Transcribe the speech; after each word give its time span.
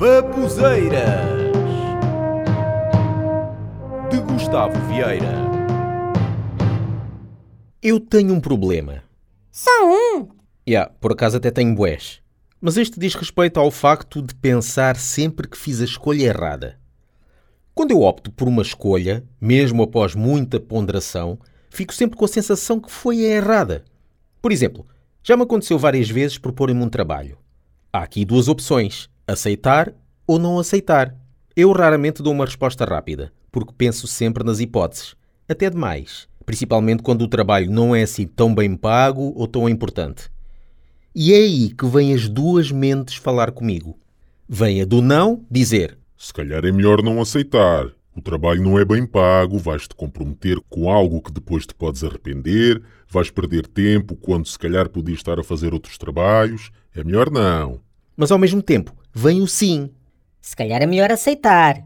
Babuzeiras 0.00 1.28
de 4.10 4.18
Gustavo 4.22 4.72
Vieira. 4.88 5.34
Eu 7.82 8.00
tenho 8.00 8.32
um 8.32 8.40
problema. 8.40 9.02
Só 9.52 9.70
um? 9.86 10.28
Yeah, 10.66 10.90
por 11.02 11.12
acaso 11.12 11.36
até 11.36 11.50
tenho 11.50 11.74
bués. 11.74 12.22
Mas 12.62 12.78
este 12.78 12.98
diz 12.98 13.14
respeito 13.14 13.60
ao 13.60 13.70
facto 13.70 14.22
de 14.22 14.34
pensar 14.34 14.96
sempre 14.96 15.46
que 15.46 15.58
fiz 15.58 15.82
a 15.82 15.84
escolha 15.84 16.24
errada. 16.24 16.78
Quando 17.74 17.90
eu 17.90 18.00
opto 18.00 18.32
por 18.32 18.48
uma 18.48 18.62
escolha, 18.62 19.22
mesmo 19.38 19.82
após 19.82 20.14
muita 20.14 20.58
ponderação, 20.58 21.38
fico 21.68 21.92
sempre 21.92 22.16
com 22.16 22.24
a 22.24 22.28
sensação 22.28 22.80
que 22.80 22.90
foi 22.90 23.26
a 23.26 23.36
errada. 23.36 23.84
Por 24.40 24.50
exemplo, 24.50 24.86
já 25.22 25.36
me 25.36 25.42
aconteceu 25.42 25.78
várias 25.78 26.08
vezes 26.08 26.38
proporem-me 26.38 26.82
um 26.82 26.88
trabalho. 26.88 27.36
Há 27.92 27.98
aqui 27.98 28.24
duas 28.24 28.48
opções: 28.48 29.10
aceitar 29.32 29.92
ou 30.26 30.38
não 30.38 30.58
aceitar. 30.58 31.14
Eu 31.56 31.72
raramente 31.72 32.22
dou 32.22 32.32
uma 32.32 32.44
resposta 32.44 32.84
rápida, 32.84 33.32
porque 33.50 33.74
penso 33.76 34.06
sempre 34.06 34.44
nas 34.44 34.60
hipóteses, 34.60 35.14
até 35.48 35.68
demais, 35.68 36.28
principalmente 36.46 37.02
quando 37.02 37.22
o 37.22 37.28
trabalho 37.28 37.70
não 37.70 37.94
é 37.94 38.02
assim 38.02 38.26
tão 38.26 38.54
bem 38.54 38.76
pago 38.76 39.32
ou 39.36 39.46
tão 39.46 39.68
importante. 39.68 40.30
E 41.14 41.32
é 41.32 41.38
aí 41.38 41.70
que 41.70 41.86
vêm 41.86 42.14
as 42.14 42.28
duas 42.28 42.70
mentes 42.70 43.16
falar 43.16 43.50
comigo. 43.50 43.98
Vem 44.48 44.80
a 44.80 44.84
do 44.84 45.02
não 45.02 45.44
dizer: 45.50 45.98
Se 46.16 46.32
calhar 46.32 46.64
é 46.64 46.70
melhor 46.70 47.02
não 47.02 47.20
aceitar. 47.20 47.86
O 48.14 48.20
trabalho 48.20 48.62
não 48.62 48.78
é 48.78 48.84
bem 48.84 49.06
pago, 49.06 49.56
vais-te 49.58 49.94
comprometer 49.94 50.58
com 50.68 50.90
algo 50.90 51.22
que 51.22 51.32
depois 51.32 51.64
te 51.64 51.74
podes 51.74 52.02
arrepender, 52.02 52.82
vais 53.08 53.30
perder 53.30 53.66
tempo 53.66 54.16
quando 54.16 54.46
se 54.46 54.58
calhar 54.58 54.88
podias 54.88 55.18
estar 55.18 55.38
a 55.38 55.44
fazer 55.44 55.72
outros 55.72 55.96
trabalhos. 55.96 56.70
É 56.94 57.02
melhor 57.02 57.30
não. 57.30 57.80
Mas 58.16 58.30
ao 58.30 58.38
mesmo 58.38 58.60
tempo, 58.60 58.92
vem 59.12 59.40
o 59.40 59.46
sim. 59.46 59.90
Se 60.40 60.56
calhar 60.56 60.82
é 60.82 60.86
melhor 60.86 61.10
aceitar. 61.10 61.84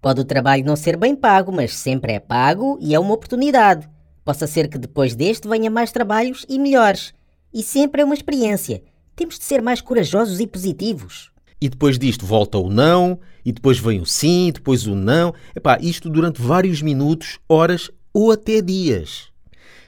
Pode 0.00 0.20
o 0.20 0.24
trabalho 0.24 0.64
não 0.64 0.76
ser 0.76 0.96
bem 0.96 1.14
pago, 1.14 1.52
mas 1.52 1.74
sempre 1.74 2.12
é 2.12 2.20
pago 2.20 2.78
e 2.80 2.94
é 2.94 2.98
uma 2.98 3.12
oportunidade. 3.12 3.88
Possa 4.24 4.46
ser 4.46 4.68
que 4.68 4.78
depois 4.78 5.14
deste 5.14 5.48
venha 5.48 5.70
mais 5.70 5.92
trabalhos 5.92 6.46
e 6.48 6.58
melhores. 6.58 7.12
E 7.52 7.62
sempre 7.62 8.02
é 8.02 8.04
uma 8.04 8.14
experiência. 8.14 8.82
Temos 9.16 9.38
de 9.38 9.44
ser 9.44 9.60
mais 9.60 9.80
corajosos 9.80 10.40
e 10.40 10.46
positivos. 10.46 11.30
E 11.60 11.68
depois 11.68 11.98
disto 11.98 12.24
volta 12.24 12.56
o 12.56 12.70
não, 12.70 13.18
e 13.44 13.52
depois 13.52 13.78
vem 13.78 14.00
o 14.00 14.06
sim, 14.06 14.50
depois 14.54 14.86
o 14.86 14.94
não. 14.94 15.34
Epá, 15.54 15.78
isto 15.80 16.08
durante 16.08 16.40
vários 16.40 16.80
minutos, 16.80 17.38
horas 17.46 17.90
ou 18.14 18.30
até 18.32 18.62
dias. 18.62 19.28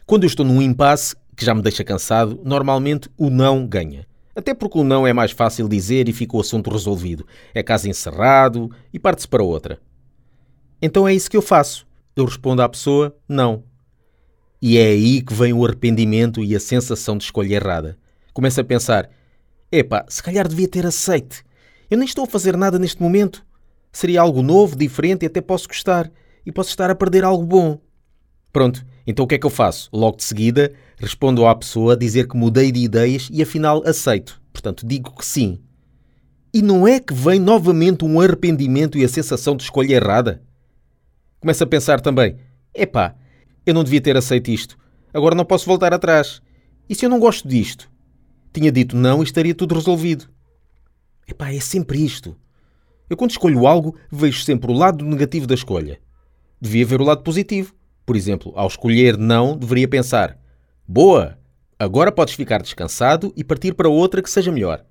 Quando 0.05 0.25
eu 0.25 0.27
estou 0.27 0.45
num 0.45 0.61
impasse 0.61 1.17
que 1.35 1.45
já 1.45 1.55
me 1.55 1.63
deixa 1.63 1.83
cansado, 1.83 2.41
normalmente 2.45 3.09
o 3.17 3.31
não 3.31 3.67
ganha. 3.67 4.07
Até 4.35 4.55
porque 4.55 4.79
o 4.79 4.85
não 4.85 5.07
é 5.07 5.13
mais 5.13 5.31
fácil 5.31 5.69
dizer 5.69 6.09
e 6.09 6.13
fica 6.13 6.37
o 6.37 6.41
assunto 6.41 6.71
resolvido. 6.71 7.27
É 7.55 7.63
caso 7.63 7.89
encerrado 7.89 8.71
e 8.93 8.99
parte-se 8.99 9.29
para 9.29 9.43
outra. 9.43 9.79
Então 10.81 11.07
é 11.07 11.15
isso 11.15 11.31
que 11.31 11.37
eu 11.37 11.43
faço. 11.43 11.87
Eu 12.17 12.25
respondo 12.25 12.63
à 12.63 12.69
pessoa 12.69 13.15
não. 13.29 13.65
E 14.61 14.79
é 14.79 14.87
aí 14.87 15.21
que 15.21 15.35
vem 15.35 15.53
o 15.53 15.65
arrependimento 15.65 16.43
e 16.43 16.55
a 16.57 16.61
sensação 16.61 17.17
de 17.17 17.25
escolha 17.25 17.55
errada. 17.55 17.99
Começo 18.33 18.61
a 18.61 18.65
pensar: 18.65 19.11
epá, 19.71 20.05
se 20.09 20.23
calhar 20.23 20.49
devia 20.49 20.69
ter 20.69 20.87
aceite. 20.87 21.45
Eu 21.91 21.99
nem 21.99 22.07
estou 22.07 22.25
a 22.25 22.29
fazer 22.29 22.57
nada 22.57 22.79
neste 22.79 23.03
momento. 23.03 23.45
Seria 23.93 24.23
algo 24.23 24.41
novo, 24.43 24.75
diferente 24.75 25.25
e 25.25 25.27
até 25.27 25.41
posso 25.41 25.69
gostar. 25.69 26.11
E 26.45 26.51
posso 26.51 26.71
estar 26.71 26.91
a 26.91 26.95
perder 26.95 27.25
algo 27.25 27.45
bom. 27.45 27.79
Pronto, 28.53 28.85
então 29.07 29.25
o 29.25 29.29
que 29.29 29.35
é 29.35 29.39
que 29.39 29.47
eu 29.47 29.51
faço? 29.51 29.89
Logo 29.93 30.17
de 30.17 30.25
seguida, 30.25 30.73
respondo 30.97 31.47
à 31.47 31.55
pessoa 31.55 31.95
a 31.95 31.97
dizer 31.97 32.29
que 32.29 32.37
mudei 32.37 32.71
de 32.71 32.81
ideias 32.81 33.29
e 33.33 33.43
afinal 33.43 33.83
aceito. 33.87 34.41
Portanto, 34.53 34.87
digo 34.87 35.17
que 35.17 35.25
sim. 35.25 35.61
E 36.55 36.61
não 36.61 36.87
é 36.87 37.01
que 37.01 37.15
vem 37.15 37.41
novamente 37.41 38.05
um 38.05 38.21
arrependimento 38.21 38.99
e 38.99 39.05
a 39.05 39.09
sensação 39.09 39.57
de 39.57 39.63
escolha 39.63 39.95
errada? 39.95 40.43
Começo 41.41 41.65
a 41.65 41.67
pensar 41.67 42.01
também: 42.01 42.37
epá, 42.75 43.17
eu 43.65 43.75
não 43.75 43.83
devia 43.83 44.01
ter 44.01 44.17
aceito 44.17 44.51
isto. 44.51 44.77
Agora 45.13 45.35
não 45.35 45.45
posso 45.45 45.67
voltar 45.67 45.93
atrás. 45.93 46.43
E 46.89 46.95
se 46.95 47.05
eu 47.07 47.11
não 47.11 47.19
gosto 47.19 47.49
disto? 47.49 47.91
Tinha 48.53 48.71
dito 48.71 48.97
não 48.97 49.23
e 49.23 49.25
estaria 49.25 49.55
tudo 49.55 49.75
resolvido. 49.75 50.29
Epá, 51.27 51.53
é 51.53 51.61
sempre 51.61 52.05
isto. 52.05 52.37
Eu 53.09 53.17
quando 53.17 53.31
escolho 53.31 53.67
algo, 53.67 53.97
vejo 54.11 54.43
sempre 54.43 54.71
o 54.71 54.75
lado 54.75 55.05
negativo 55.05 55.47
da 55.47 55.55
escolha. 55.55 55.99
Devia 56.61 56.85
ver 56.85 57.01
o 57.01 57.05
lado 57.05 57.23
positivo. 57.23 57.75
Por 58.13 58.17
exemplo, 58.19 58.53
ao 58.55 58.67
escolher 58.67 59.17
não, 59.17 59.57
deveria 59.57 59.89
pensar: 59.89 60.39
Boa! 60.87 61.39
Agora 61.79 62.13
podes 62.13 62.35
ficar 62.35 62.61
descansado 62.61 63.33
e 63.35 63.43
partir 63.43 63.73
para 63.73 63.89
outra 63.89 64.21
que 64.21 64.29
seja 64.29 64.53
melhor. 64.53 64.85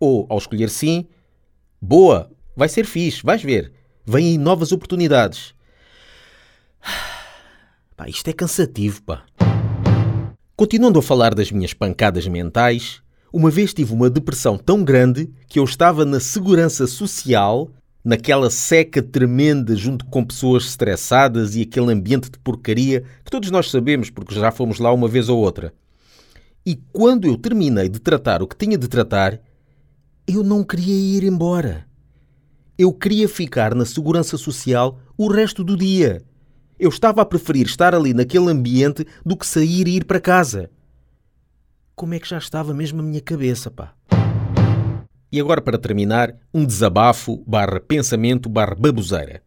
Ou, 0.00 0.26
ao 0.28 0.36
escolher 0.36 0.68
sim, 0.68 1.06
Boa! 1.80 2.28
Vai 2.56 2.68
ser 2.68 2.84
fixe, 2.84 3.22
vais 3.22 3.40
ver. 3.40 3.72
Vêm 4.04 4.30
aí 4.30 4.36
novas 4.36 4.72
oportunidades. 4.72 5.54
Pá, 7.96 8.08
isto 8.08 8.26
é 8.28 8.32
cansativo, 8.32 9.00
pá. 9.02 9.24
Continuando 10.56 10.98
a 10.98 11.02
falar 11.02 11.36
das 11.36 11.52
minhas 11.52 11.72
pancadas 11.72 12.26
mentais, 12.26 13.00
uma 13.32 13.48
vez 13.48 13.72
tive 13.72 13.92
uma 13.92 14.10
depressão 14.10 14.58
tão 14.58 14.82
grande 14.82 15.30
que 15.46 15.60
eu 15.60 15.64
estava 15.64 16.04
na 16.04 16.18
segurança 16.18 16.88
social, 16.88 17.70
naquela 18.06 18.48
seca 18.50 19.02
tremenda 19.02 19.74
junto 19.74 20.06
com 20.06 20.24
pessoas 20.24 20.64
estressadas 20.64 21.56
e 21.56 21.62
aquele 21.62 21.92
ambiente 21.92 22.30
de 22.30 22.38
porcaria 22.38 23.02
que 23.24 23.30
todos 23.32 23.50
nós 23.50 23.68
sabemos 23.68 24.10
porque 24.10 24.32
já 24.32 24.52
fomos 24.52 24.78
lá 24.78 24.92
uma 24.92 25.08
vez 25.08 25.28
ou 25.28 25.40
outra. 25.40 25.74
E 26.64 26.76
quando 26.92 27.26
eu 27.26 27.36
terminei 27.36 27.88
de 27.88 27.98
tratar 27.98 28.44
o 28.44 28.46
que 28.46 28.56
tinha 28.56 28.78
de 28.78 28.86
tratar, 28.86 29.40
eu 30.24 30.44
não 30.44 30.62
queria 30.62 30.94
ir 30.94 31.24
embora. 31.24 31.84
Eu 32.78 32.92
queria 32.92 33.28
ficar 33.28 33.74
na 33.74 33.84
segurança 33.84 34.36
social 34.36 35.00
o 35.18 35.26
resto 35.26 35.64
do 35.64 35.76
dia. 35.76 36.22
Eu 36.78 36.90
estava 36.90 37.22
a 37.22 37.26
preferir 37.26 37.66
estar 37.66 37.92
ali 37.92 38.14
naquele 38.14 38.52
ambiente 38.52 39.04
do 39.24 39.36
que 39.36 39.44
sair 39.44 39.88
e 39.88 39.96
ir 39.96 40.04
para 40.04 40.20
casa. 40.20 40.70
Como 41.96 42.14
é 42.14 42.20
que 42.20 42.28
já 42.28 42.38
estava 42.38 42.72
mesmo 42.72 43.00
a 43.00 43.02
minha 43.02 43.20
cabeça, 43.20 43.68
pá? 43.68 43.94
E 45.36 45.40
agora, 45.40 45.60
para 45.60 45.76
terminar, 45.76 46.34
um 46.54 46.64
desabafo 46.64 47.44
barra 47.46 47.78
pensamento 47.78 48.48
barra 48.48 48.74
baboseira. 48.74 49.42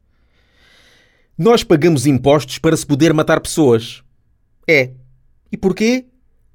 Nós 1.36 1.64
pagamos 1.64 2.06
impostos 2.06 2.60
para 2.60 2.78
se 2.78 2.86
poder 2.86 3.12
matar 3.12 3.42
pessoas. 3.42 4.04
É. 4.68 4.92
E 5.52 5.58
porquê? 5.58 6.06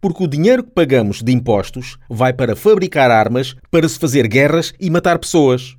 Porque 0.01 0.23
o 0.23 0.29
dinheiro 0.29 0.63
que 0.63 0.71
pagamos 0.71 1.21
de 1.21 1.33
impostos 1.33 1.99
vai 2.09 2.33
para 2.33 2.55
fabricar 2.55 3.11
armas 3.11 3.57
para 3.73 3.89
se 3.89 3.99
fazer 3.99 4.29
guerras 4.29 4.73
e 4.79 4.89
matar 4.89 5.19
pessoas. 5.19 5.77